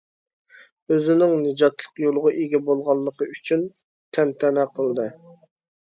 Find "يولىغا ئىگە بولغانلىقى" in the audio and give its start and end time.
2.05-3.31